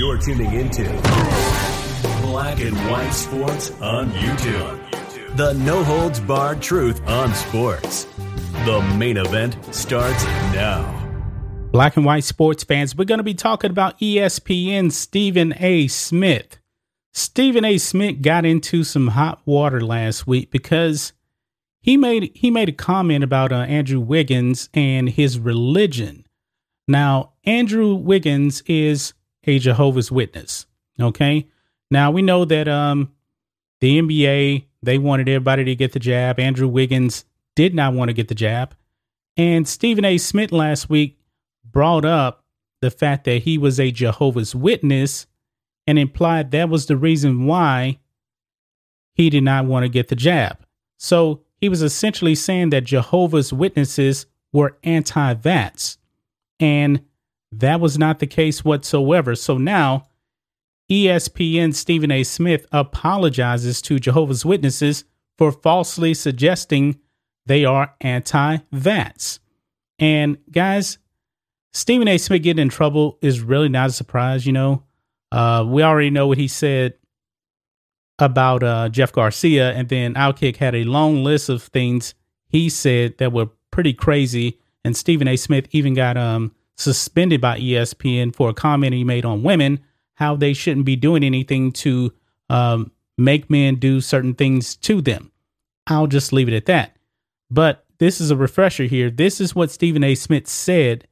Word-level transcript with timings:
You're 0.00 0.16
tuning 0.16 0.54
into 0.54 0.84
Black 2.22 2.58
and 2.58 2.74
White 2.90 3.10
Sports 3.10 3.70
on 3.82 4.10
YouTube. 4.12 5.36
The 5.36 5.52
no 5.52 5.84
holds 5.84 6.18
barred 6.20 6.62
truth 6.62 7.06
on 7.06 7.34
sports. 7.34 8.04
The 8.64 8.80
main 8.96 9.18
event 9.18 9.58
starts 9.74 10.24
now. 10.54 10.96
Black 11.70 11.98
and 11.98 12.06
white 12.06 12.24
sports 12.24 12.64
fans, 12.64 12.96
we're 12.96 13.04
going 13.04 13.18
to 13.18 13.22
be 13.22 13.34
talking 13.34 13.70
about 13.70 13.98
ESPN 13.98 14.90
Stephen 14.90 15.52
A. 15.58 15.86
Smith. 15.88 16.58
Stephen 17.12 17.66
A. 17.66 17.76
Smith 17.76 18.22
got 18.22 18.46
into 18.46 18.84
some 18.84 19.08
hot 19.08 19.42
water 19.44 19.82
last 19.82 20.26
week 20.26 20.50
because 20.50 21.12
he 21.82 21.98
made 21.98 22.30
he 22.34 22.50
made 22.50 22.70
a 22.70 22.72
comment 22.72 23.22
about 23.22 23.52
uh, 23.52 23.56
Andrew 23.56 24.00
Wiggins 24.00 24.70
and 24.72 25.10
his 25.10 25.38
religion. 25.38 26.24
Now, 26.88 27.34
Andrew 27.44 27.94
Wiggins 27.94 28.62
is 28.62 29.12
a 29.44 29.58
Jehovah's 29.58 30.10
Witness. 30.12 30.66
Okay. 31.00 31.46
Now 31.90 32.10
we 32.10 32.22
know 32.22 32.44
that 32.44 32.68
um 32.68 33.12
the 33.80 34.00
NBA 34.00 34.64
they 34.82 34.98
wanted 34.98 35.28
everybody 35.28 35.64
to 35.64 35.74
get 35.74 35.92
the 35.92 35.98
jab. 35.98 36.38
Andrew 36.38 36.68
Wiggins 36.68 37.24
did 37.56 37.74
not 37.74 37.94
want 37.94 38.08
to 38.08 38.14
get 38.14 38.28
the 38.28 38.34
jab, 38.34 38.74
and 39.36 39.66
Stephen 39.66 40.04
A. 40.04 40.18
Smith 40.18 40.52
last 40.52 40.88
week 40.88 41.18
brought 41.64 42.04
up 42.04 42.44
the 42.80 42.90
fact 42.90 43.24
that 43.24 43.42
he 43.42 43.58
was 43.58 43.78
a 43.78 43.90
Jehovah's 43.90 44.54
Witness 44.54 45.26
and 45.86 45.98
implied 45.98 46.50
that 46.50 46.68
was 46.68 46.86
the 46.86 46.96
reason 46.96 47.46
why 47.46 47.98
he 49.14 49.28
did 49.30 49.42
not 49.42 49.66
want 49.66 49.84
to 49.84 49.88
get 49.88 50.08
the 50.08 50.16
jab. 50.16 50.58
So 50.98 51.42
he 51.56 51.68
was 51.68 51.82
essentially 51.82 52.34
saying 52.34 52.70
that 52.70 52.84
Jehovah's 52.84 53.52
Witnesses 53.52 54.26
were 54.52 54.78
anti 54.82 55.34
vax. 55.34 55.98
And 56.58 57.02
that 57.52 57.80
was 57.80 57.98
not 57.98 58.18
the 58.18 58.26
case 58.26 58.64
whatsoever. 58.64 59.34
So 59.34 59.58
now 59.58 60.06
ESPN 60.90 61.74
Stephen 61.74 62.10
A. 62.10 62.24
Smith 62.24 62.66
apologizes 62.72 63.80
to 63.82 63.98
Jehovah's 63.98 64.44
Witnesses 64.44 65.04
for 65.38 65.52
falsely 65.52 66.14
suggesting 66.14 66.98
they 67.46 67.64
are 67.64 67.94
anti 68.00 68.58
vax. 68.72 69.38
And 69.98 70.38
guys, 70.50 70.98
Stephen 71.72 72.08
A. 72.08 72.18
Smith 72.18 72.42
getting 72.42 72.62
in 72.62 72.68
trouble 72.68 73.18
is 73.22 73.40
really 73.40 73.68
not 73.68 73.90
a 73.90 73.92
surprise, 73.92 74.46
you 74.46 74.52
know. 74.52 74.82
Uh, 75.30 75.64
we 75.66 75.82
already 75.82 76.10
know 76.10 76.26
what 76.26 76.38
he 76.38 76.48
said 76.48 76.94
about 78.18 78.62
uh, 78.62 78.88
Jeff 78.88 79.12
Garcia, 79.12 79.72
and 79.72 79.88
then 79.88 80.14
Outkick 80.14 80.56
had 80.56 80.74
a 80.74 80.84
long 80.84 81.22
list 81.22 81.48
of 81.48 81.62
things 81.62 82.14
he 82.48 82.68
said 82.68 83.16
that 83.18 83.32
were 83.32 83.48
pretty 83.70 83.92
crazy. 83.92 84.58
And 84.84 84.96
Stephen 84.96 85.28
A. 85.28 85.36
Smith 85.36 85.68
even 85.70 85.94
got 85.94 86.16
um, 86.16 86.52
suspended 86.80 87.40
by 87.40 87.58
ESPN 87.58 88.34
for 88.34 88.48
a 88.48 88.54
comment 88.54 88.94
he 88.94 89.04
made 89.04 89.24
on 89.24 89.42
women, 89.42 89.80
how 90.14 90.34
they 90.36 90.52
shouldn't 90.52 90.86
be 90.86 90.96
doing 90.96 91.22
anything 91.22 91.72
to 91.72 92.12
um, 92.48 92.90
make 93.18 93.50
men 93.50 93.76
do 93.76 94.00
certain 94.00 94.34
things 94.34 94.76
to 94.76 95.00
them. 95.00 95.30
I'll 95.86 96.06
just 96.06 96.32
leave 96.32 96.48
it 96.48 96.54
at 96.54 96.66
that. 96.66 96.96
But 97.50 97.84
this 97.98 98.20
is 98.20 98.30
a 98.30 98.36
refresher 98.36 98.84
here. 98.84 99.10
This 99.10 99.40
is 99.40 99.54
what 99.54 99.70
Stephen 99.70 100.04
A. 100.04 100.14
Smith 100.14 100.48
said 100.48 101.06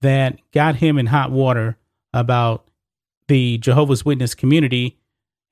that 0.00 0.38
got 0.52 0.76
him 0.76 0.98
in 0.98 1.06
hot 1.06 1.30
water 1.30 1.76
about 2.12 2.68
the 3.28 3.58
Jehovah's 3.58 4.04
Witness 4.04 4.34
community 4.34 4.98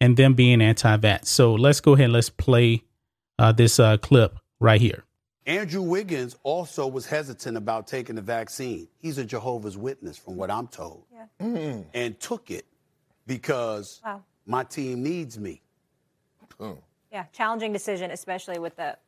and 0.00 0.16
them 0.16 0.34
being 0.34 0.60
anti-vax. 0.60 1.26
So 1.26 1.54
let's 1.54 1.80
go 1.80 1.94
ahead 1.94 2.04
and 2.04 2.12
let's 2.12 2.30
play 2.30 2.84
uh, 3.38 3.52
this 3.52 3.80
uh, 3.80 3.96
clip 3.96 4.38
right 4.60 4.80
here. 4.80 5.04
Andrew 5.48 5.80
Wiggins 5.80 6.36
also 6.42 6.86
was 6.86 7.06
hesitant 7.06 7.56
about 7.56 7.86
taking 7.86 8.14
the 8.16 8.22
vaccine. 8.22 8.86
He's 8.98 9.16
a 9.16 9.24
Jehovah's 9.24 9.78
Witness, 9.78 10.18
from 10.18 10.36
what 10.36 10.50
I'm 10.50 10.68
told, 10.68 11.04
Yeah. 11.10 11.24
mm. 11.40 11.84
and 11.94 12.20
took 12.20 12.50
it 12.50 12.66
because 13.26 14.02
Wow. 14.04 14.22
my 14.44 14.62
team 14.64 15.02
needs 15.02 15.38
me. 15.38 15.62
Yeah, 17.10 17.24
challenging 17.32 17.72
decision, 17.72 18.10
especially 18.10 18.58
with 18.58 18.76
the 18.76 18.98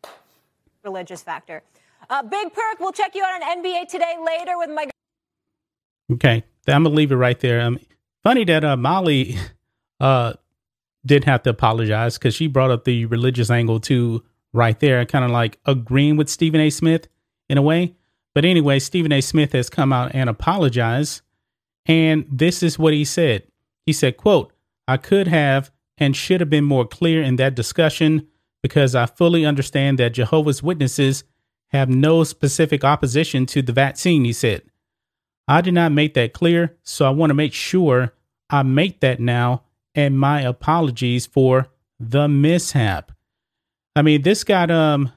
religious 0.82 1.22
factor. 1.22 1.62
Uh, 2.09 2.22
Big 2.22 2.53
Perk, 2.54 2.81
we'll 2.81 2.93
check 2.93 3.14
you 3.14 3.22
out 3.22 3.43
on 3.43 3.62
NBA 3.62 3.84
Today 3.88 4.16
later 4.25 4.56
with 4.56 4.70
my. 4.70 4.88
Okay, 6.10 6.43
I'm 6.66 6.84
gonna 6.84 6.94
leave 6.94 7.12
it 7.12 7.16
right 7.16 7.38
there. 7.38 7.60
Um, 7.60 7.78
funny 8.25 8.44
that 8.44 8.64
uh, 8.64 8.76
Molly 8.78 9.37
uh 10.00 10.32
didn't 11.04 11.25
have 11.26 11.43
to 11.43 11.50
apologize 11.50 12.16
because 12.16 12.34
she 12.34 12.47
brought 12.47 12.70
up 12.70 12.84
the 12.84 13.04
religious 13.06 13.50
angle 13.50 13.81
too 13.81 14.22
right 14.53 14.78
there, 14.81 15.05
kind 15.05 15.25
of 15.25 15.31
like 15.31 15.59
agreeing 15.66 16.16
with 16.16 16.28
Stephen 16.28 16.61
A. 16.61 16.71
Smith 16.71 17.09
in 17.49 17.59
a 17.59 17.62
way. 17.62 17.94
But 18.34 18.44
anyway, 18.44 18.78
Stephen 18.78 19.12
A. 19.12 19.21
Smith 19.21 19.53
has 19.53 19.69
come 19.71 19.93
out 19.93 20.12
and 20.15 20.31
apologized, 20.31 21.22
and 21.87 22.27
this 22.31 22.62
is 22.62 22.78
what 22.78 22.93
he 22.93 23.05
said. 23.05 23.44
He 23.87 23.93
said, 23.93 24.16
"quote 24.16 24.53
I 24.87 24.97
could 24.97 25.28
have 25.28 25.71
and 25.99 26.16
should 26.16 26.41
have 26.41 26.50
been 26.50 26.65
more 26.65 26.87
clear 26.87 27.22
in 27.22 27.37
that 27.37 27.55
discussion 27.55 28.27
because 28.62 28.94
I 28.94 29.06
fully 29.06 29.44
understand 29.44 29.99
that 29.99 30.15
Jehovah's 30.15 30.62
Witnesses 30.62 31.25
have 31.69 31.88
no 31.88 32.25
specific 32.25 32.84
opposition 32.84 33.47
to 33.47 33.62
the 33.62 33.72
vaccine." 33.72 34.25
He 34.25 34.32
said. 34.32 34.62
I 35.49 35.62
did 35.62 35.75
not 35.75 35.91
make 35.91 36.15
that 36.15 36.32
clear, 36.32 36.77
so 36.84 37.05
I 37.05 37.11
want 37.11 37.31
to 37.31 37.34
make 37.34 37.53
sure 37.53 38.15
I 38.50 38.62
make 38.62 39.00
that 39.00 39.19
now 39.19 39.65
and 39.97 40.17
my 40.17 40.43
apologies 40.43 41.27
for 41.27 41.69
the 41.99 42.28
mishap. 42.28 43.11
I 43.96 44.02
mean, 44.02 44.22
this 44.22 44.44
got 44.44 44.70
um 44.70 45.12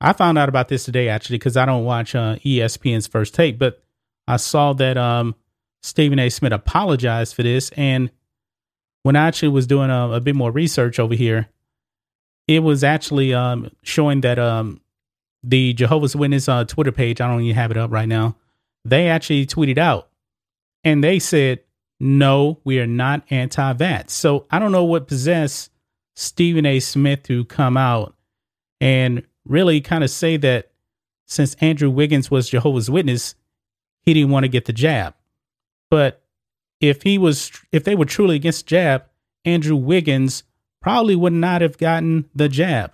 I 0.00 0.12
found 0.12 0.38
out 0.38 0.48
about 0.48 0.68
this 0.68 0.84
today 0.84 1.08
actually 1.08 1.38
cuz 1.38 1.56
I 1.56 1.66
don't 1.66 1.84
watch 1.84 2.14
uh, 2.14 2.36
ESPN's 2.36 3.06
first 3.06 3.34
take, 3.34 3.58
but 3.58 3.82
I 4.26 4.36
saw 4.36 4.72
that 4.74 4.96
um 4.96 5.34
Stephen 5.82 6.18
A. 6.18 6.30
Smith 6.30 6.52
apologized 6.52 7.34
for 7.34 7.42
this 7.42 7.70
and 7.70 8.10
when 9.02 9.16
I 9.16 9.26
actually 9.26 9.50
was 9.50 9.66
doing 9.66 9.90
a, 9.90 10.12
a 10.12 10.20
bit 10.20 10.34
more 10.34 10.50
research 10.50 10.98
over 10.98 11.14
here, 11.14 11.48
it 12.48 12.60
was 12.60 12.84
actually 12.84 13.34
um 13.34 13.70
showing 13.82 14.20
that 14.22 14.38
um 14.38 14.80
the 15.42 15.74
Jehovah's 15.74 16.16
Witness 16.16 16.48
uh, 16.48 16.64
Twitter 16.64 16.92
page, 16.92 17.20
I 17.20 17.28
don't 17.28 17.42
even 17.42 17.54
have 17.54 17.70
it 17.70 17.76
up 17.76 17.90
right 17.90 18.08
now 18.08 18.36
they 18.84 19.08
actually 19.08 19.46
tweeted 19.46 19.78
out 19.78 20.08
and 20.82 21.02
they 21.02 21.18
said, 21.18 21.60
no, 22.00 22.60
we 22.64 22.78
are 22.80 22.86
not 22.86 23.24
anti 23.30 23.72
vax. 23.74 24.10
So 24.10 24.46
I 24.50 24.58
don't 24.58 24.72
know 24.72 24.84
what 24.84 25.08
possessed 25.08 25.70
Stephen 26.14 26.64
A. 26.64 26.80
Smith 26.80 27.24
to 27.24 27.44
come 27.44 27.76
out 27.76 28.14
and 28.80 29.22
really 29.44 29.80
kind 29.80 30.04
of 30.04 30.10
say 30.10 30.36
that 30.36 30.70
since 31.26 31.54
Andrew 31.54 31.90
Wiggins 31.90 32.30
was 32.30 32.48
Jehovah's 32.48 32.90
Witness, 32.90 33.34
he 34.02 34.14
didn't 34.14 34.30
want 34.30 34.44
to 34.44 34.48
get 34.48 34.66
the 34.66 34.72
jab. 34.72 35.14
But 35.90 36.22
if 36.80 37.02
he 37.02 37.18
was, 37.18 37.50
if 37.72 37.84
they 37.84 37.94
were 37.94 38.04
truly 38.04 38.36
against 38.36 38.66
jab, 38.66 39.04
Andrew 39.44 39.76
Wiggins 39.76 40.44
probably 40.80 41.16
would 41.16 41.32
not 41.32 41.62
have 41.62 41.78
gotten 41.78 42.28
the 42.34 42.48
jab. 42.48 42.92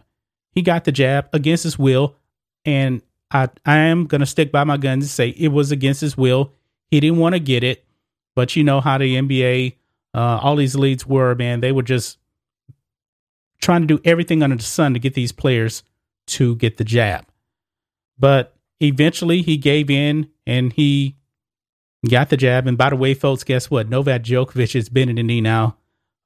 He 0.52 0.62
got 0.62 0.84
the 0.84 0.92
jab 0.92 1.28
against 1.32 1.64
his 1.64 1.78
will, 1.78 2.16
and 2.64 3.02
I, 3.30 3.48
I 3.64 3.76
am 3.76 4.06
going 4.06 4.20
to 4.20 4.26
stick 4.26 4.50
by 4.52 4.64
my 4.64 4.76
guns 4.76 5.04
and 5.04 5.10
say 5.10 5.28
it 5.30 5.48
was 5.48 5.70
against 5.72 6.00
his 6.00 6.16
will. 6.16 6.52
He 6.90 7.00
didn't 7.00 7.18
want 7.18 7.34
to 7.34 7.40
get 7.40 7.62
it, 7.62 7.84
but 8.34 8.56
you 8.56 8.64
know 8.64 8.80
how 8.80 8.98
the 8.98 9.16
NBA, 9.16 9.74
uh, 10.14 10.40
all 10.42 10.56
these 10.56 10.74
leads 10.74 11.06
were, 11.06 11.34
man, 11.34 11.60
they 11.60 11.72
were 11.72 11.82
just 11.82 12.18
trying 13.60 13.82
to 13.82 13.86
do 13.86 14.00
everything 14.04 14.42
under 14.42 14.56
the 14.56 14.62
sun 14.62 14.94
to 14.94 15.00
get 15.00 15.14
these 15.14 15.32
players 15.32 15.82
to 16.26 16.56
get 16.56 16.76
the 16.76 16.84
jab. 16.84 17.26
But 18.18 18.56
eventually 18.80 19.42
he 19.42 19.56
gave 19.56 19.90
in 19.90 20.30
and 20.46 20.72
he 20.72 21.16
got 22.08 22.30
the 22.30 22.36
jab. 22.36 22.66
And 22.66 22.78
by 22.78 22.90
the 22.90 22.96
way, 22.96 23.14
folks, 23.14 23.44
guess 23.44 23.70
what? 23.70 23.88
Novak 23.88 24.22
Djokovic 24.22 24.74
is 24.74 24.88
bending 24.88 25.16
the 25.16 25.22
knee 25.22 25.40
now 25.40 25.76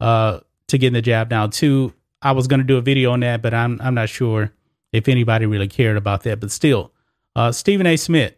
uh, 0.00 0.41
to 0.69 0.78
get 0.78 0.93
the 0.93 1.03
jab 1.03 1.31
now, 1.31 1.47
too. 1.47 1.93
I 2.23 2.33
was 2.33 2.47
going 2.47 2.61
to 2.61 2.67
do 2.67 2.78
a 2.78 2.83
video 2.83 3.12
on 3.12 3.21
that, 3.21 3.43
but 3.43 3.53
I'm, 3.53 3.81
I'm 3.83 3.94
not 3.94 4.09
sure 4.09 4.53
if 4.93 5.09
anybody 5.09 5.47
really 5.47 5.69
cared 5.69 5.97
about 5.97 6.23
that. 6.23 6.41
But 6.41 6.50
still, 6.50 6.93
uh, 7.37 7.53
Stephen 7.53 7.87
A. 7.87 7.97
Smith, 7.97 8.34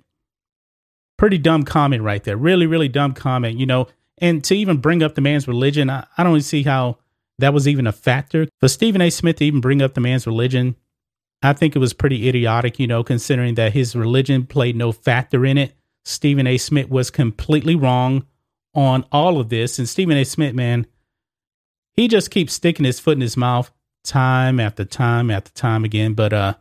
pretty 1.17 1.39
dumb 1.39 1.63
comment 1.63 2.03
right 2.03 2.23
there. 2.25 2.37
Really, 2.37 2.67
really 2.67 2.89
dumb 2.89 3.13
comment, 3.13 3.59
you 3.59 3.67
know. 3.67 3.87
And 4.19 4.43
to 4.45 4.57
even 4.57 4.79
bring 4.79 5.03
up 5.03 5.15
the 5.15 5.21
man's 5.21 5.47
religion, 5.47 5.91
I, 5.91 6.07
I 6.17 6.25
don't 6.25 6.41
see 6.41 6.63
how 6.63 6.99
that 7.39 7.55
was 7.55 7.69
even 7.69 7.87
a 7.87 7.93
factor. 7.93 8.49
For 8.61 8.69
Stephen 8.69 9.01
A. 9.01 9.11
Smith 9.11 9.37
to 9.37 9.45
even 9.45 9.61
bring 9.61 9.83
up 9.83 9.95
the 9.95 10.01
man's 10.01 10.27
religion, 10.27 10.77
I 11.43 11.53
think 11.53 11.77
it 11.77 11.81
was 11.81 11.93
pretty 11.93 12.29
idiotic, 12.29 12.79
you 12.79 12.87
know, 12.87 13.05
considering 13.05 13.55
that 13.57 13.73
his 13.73 13.95
religion 13.95 14.47
played 14.47 14.77
no 14.77 14.93
factor 14.93 15.45
in 15.45 15.59
it. 15.59 15.75
Stephen 16.05 16.47
A. 16.47 16.57
Smith 16.57 16.89
was 16.89 17.11
completely 17.11 17.75
wrong 17.75 18.27
on 18.75 19.05
all 19.13 19.39
of 19.41 19.49
this. 19.49 19.79
And 19.79 19.89
Stephen 19.89 20.17
A. 20.17 20.25
Smith, 20.25 20.55
man, 20.55 20.87
he 21.93 22.09
just 22.09 22.31
keeps 22.31 22.55
sticking 22.55 22.85
his 22.85 23.01
foot 23.01 23.17
in 23.17 23.23
his 23.23 23.37
mouth 23.37 23.71
time 24.05 24.61
after 24.61 24.85
time 24.85 25.31
after 25.31 25.51
time 25.53 25.85
again. 25.85 26.15
But 26.15 26.33
uh 26.33 26.55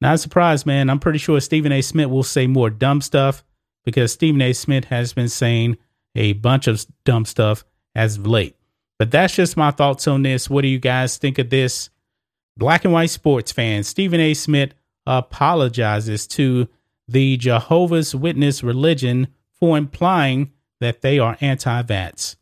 not 0.00 0.14
a 0.14 0.18
surprise, 0.18 0.64
man. 0.64 0.88
I'm 0.88 0.98
pretty 0.98 1.18
sure 1.18 1.40
Stephen 1.40 1.72
A. 1.72 1.82
Smith 1.82 2.08
will 2.08 2.22
say 2.22 2.46
more 2.46 2.70
dumb 2.70 3.02
stuff 3.02 3.44
because 3.84 4.12
Stephen 4.12 4.40
A. 4.40 4.52
Smith 4.54 4.86
has 4.86 5.12
been 5.12 5.28
saying 5.28 5.76
a 6.14 6.32
bunch 6.32 6.66
of 6.66 6.86
dumb 7.04 7.26
stuff 7.26 7.64
as 7.94 8.16
of 8.16 8.26
late. 8.26 8.56
But 9.00 9.10
that's 9.10 9.34
just 9.34 9.56
my 9.56 9.70
thoughts 9.70 10.06
on 10.06 10.24
this. 10.24 10.50
What 10.50 10.60
do 10.60 10.68
you 10.68 10.78
guys 10.78 11.16
think 11.16 11.38
of 11.38 11.48
this? 11.48 11.88
Black 12.58 12.84
and 12.84 12.92
white 12.92 13.08
sports 13.08 13.50
fans, 13.50 13.88
Stephen 13.88 14.20
A. 14.20 14.34
Smith 14.34 14.74
apologizes 15.06 16.26
to 16.26 16.68
the 17.08 17.38
Jehovah's 17.38 18.14
Witness 18.14 18.62
religion 18.62 19.28
for 19.58 19.78
implying 19.78 20.52
that 20.80 21.00
they 21.00 21.18
are 21.18 21.38
anti 21.40 21.82
vax. 21.82 22.36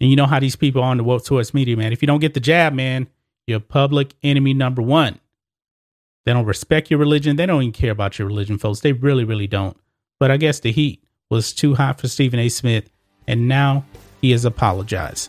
And 0.00 0.08
you 0.08 0.16
know 0.16 0.24
how 0.24 0.40
these 0.40 0.56
people 0.56 0.82
are 0.82 0.90
on 0.90 0.96
the 0.96 1.04
woke 1.04 1.26
towards 1.26 1.52
media, 1.52 1.76
man. 1.76 1.92
If 1.92 2.00
you 2.00 2.06
don't 2.06 2.20
get 2.20 2.32
the 2.32 2.40
jab, 2.40 2.72
man, 2.72 3.06
you're 3.46 3.60
public 3.60 4.14
enemy 4.22 4.54
number 4.54 4.80
one. 4.80 5.20
They 6.24 6.32
don't 6.32 6.46
respect 6.46 6.90
your 6.90 6.98
religion. 6.98 7.36
They 7.36 7.44
don't 7.44 7.60
even 7.60 7.72
care 7.72 7.92
about 7.92 8.18
your 8.18 8.26
religion, 8.26 8.56
folks. 8.56 8.80
They 8.80 8.92
really, 8.92 9.24
really 9.24 9.46
don't. 9.46 9.76
But 10.18 10.30
I 10.30 10.38
guess 10.38 10.60
the 10.60 10.72
heat 10.72 11.04
was 11.28 11.52
too 11.52 11.74
hot 11.74 12.00
for 12.00 12.08
Stephen 12.08 12.40
A. 12.40 12.48
Smith, 12.48 12.88
and 13.26 13.48
now 13.48 13.84
he 14.22 14.30
has 14.30 14.46
apologized. 14.46 15.28